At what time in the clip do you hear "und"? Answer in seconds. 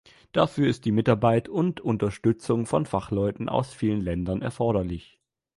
1.47-1.79